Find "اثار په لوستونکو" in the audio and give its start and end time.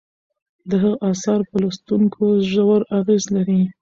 1.11-2.23